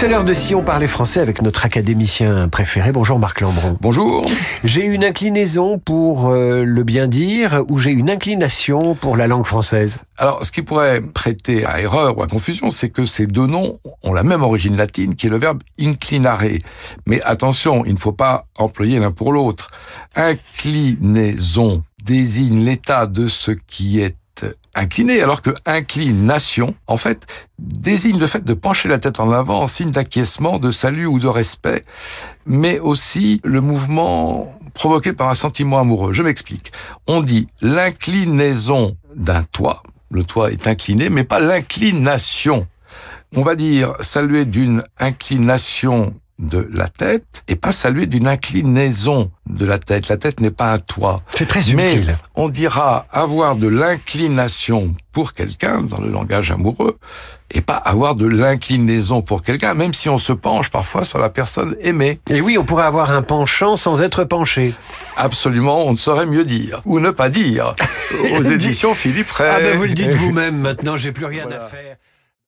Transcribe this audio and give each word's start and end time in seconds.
C'est 0.00 0.08
l'heure 0.08 0.24
de 0.24 0.32
si 0.32 0.54
on 0.54 0.64
parlait 0.64 0.86
français 0.86 1.20
avec 1.20 1.42
notre 1.42 1.66
académicien 1.66 2.48
préféré. 2.48 2.90
Bonjour 2.90 3.18
Marc 3.18 3.42
Lambron. 3.42 3.76
Bonjour. 3.82 4.24
J'ai 4.64 4.86
une 4.86 5.04
inclinaison 5.04 5.78
pour 5.78 6.30
euh, 6.30 6.64
le 6.64 6.84
bien 6.84 7.06
dire 7.06 7.64
ou 7.68 7.76
j'ai 7.78 7.90
une 7.90 8.08
inclination 8.08 8.94
pour 8.94 9.18
la 9.18 9.26
langue 9.26 9.44
française? 9.44 9.98
Alors, 10.16 10.42
ce 10.42 10.52
qui 10.52 10.62
pourrait 10.62 11.02
prêter 11.02 11.66
à 11.66 11.82
erreur 11.82 12.16
ou 12.16 12.22
à 12.22 12.28
confusion, 12.28 12.70
c'est 12.70 12.88
que 12.88 13.04
ces 13.04 13.26
deux 13.26 13.44
noms 13.44 13.78
ont 14.02 14.14
la 14.14 14.22
même 14.22 14.42
origine 14.42 14.74
latine 14.74 15.16
qui 15.16 15.26
est 15.26 15.30
le 15.30 15.36
verbe 15.36 15.62
inclinare. 15.78 16.44
Mais 17.04 17.20
attention, 17.20 17.84
il 17.84 17.92
ne 17.92 17.98
faut 17.98 18.12
pas 18.12 18.46
employer 18.56 19.00
l'un 19.00 19.10
pour 19.10 19.34
l'autre. 19.34 19.70
Inclinaison 20.16 21.82
désigne 22.02 22.64
l'état 22.64 23.06
de 23.06 23.28
ce 23.28 23.50
qui 23.50 24.00
est 24.00 24.16
incliné, 24.74 25.20
alors 25.20 25.42
que 25.42 25.50
inclination, 25.66 26.74
en 26.86 26.96
fait, 26.96 27.26
désigne 27.58 28.18
le 28.18 28.26
fait 28.26 28.44
de 28.44 28.54
pencher 28.54 28.88
la 28.88 28.98
tête 28.98 29.20
en 29.20 29.32
avant 29.32 29.62
en 29.62 29.66
signe 29.66 29.90
d'acquiescement, 29.90 30.58
de 30.58 30.70
salut 30.70 31.06
ou 31.06 31.18
de 31.18 31.26
respect, 31.26 31.82
mais 32.46 32.78
aussi 32.78 33.40
le 33.44 33.60
mouvement 33.60 34.54
provoqué 34.74 35.12
par 35.12 35.28
un 35.28 35.34
sentiment 35.34 35.80
amoureux. 35.80 36.12
Je 36.12 36.22
m'explique. 36.22 36.72
On 37.06 37.20
dit 37.20 37.48
l'inclinaison 37.60 38.96
d'un 39.14 39.42
toit. 39.42 39.82
Le 40.10 40.24
toit 40.24 40.52
est 40.52 40.66
incliné, 40.66 41.10
mais 41.10 41.24
pas 41.24 41.40
l'inclination. 41.40 42.66
On 43.36 43.42
va 43.42 43.54
dire 43.54 43.94
saluer 44.00 44.44
d'une 44.44 44.82
inclination 44.98 46.14
de 46.40 46.66
la 46.72 46.88
tête 46.88 47.44
et 47.48 47.54
pas 47.54 47.70
saluer 47.72 48.06
d'une 48.06 48.26
inclinaison 48.26 49.30
de 49.46 49.66
la 49.66 49.78
tête. 49.78 50.08
La 50.08 50.16
tête 50.16 50.40
n'est 50.40 50.50
pas 50.50 50.72
un 50.72 50.78
toit. 50.78 51.22
C'est 51.36 51.46
très 51.46 51.60
Mais 51.74 51.92
utile. 51.94 52.16
on 52.34 52.48
dira 52.48 53.06
avoir 53.12 53.56
de 53.56 53.68
l'inclination 53.68 54.94
pour 55.12 55.32
quelqu'un 55.34 55.82
dans 55.82 56.00
le 56.00 56.08
langage 56.10 56.50
amoureux 56.50 56.96
et 57.52 57.60
pas 57.60 57.74
avoir 57.76 58.14
de 58.14 58.26
l'inclinaison 58.26 59.22
pour 59.22 59.42
quelqu'un, 59.42 59.74
même 59.74 59.92
si 59.92 60.08
on 60.08 60.18
se 60.18 60.32
penche 60.32 60.70
parfois 60.70 61.04
sur 61.04 61.18
la 61.18 61.28
personne 61.30 61.76
aimée. 61.80 62.20
Et 62.30 62.40
oui, 62.40 62.56
on 62.58 62.64
pourrait 62.64 62.84
avoir 62.84 63.10
un 63.10 63.22
penchant 63.22 63.76
sans 63.76 64.02
être 64.02 64.24
penché. 64.24 64.72
Absolument, 65.16 65.86
on 65.86 65.92
ne 65.92 65.96
saurait 65.96 66.26
mieux 66.26 66.44
dire 66.44 66.80
ou 66.84 67.00
ne 67.00 67.10
pas 67.10 67.28
dire 67.28 67.74
aux 68.38 68.42
éditions 68.42 68.94
Philippe 68.94 69.30
Ray. 69.30 69.50
Ah 69.52 69.60
ben 69.60 69.76
vous 69.76 69.84
le 69.84 69.94
dites 69.94 70.10
vous-même 70.14 70.56
maintenant, 70.58 70.96
j'ai 70.96 71.12
plus 71.12 71.26
rien 71.26 71.44
Voilà. 71.46 71.64
à 71.64 71.68
faire. 71.68 71.96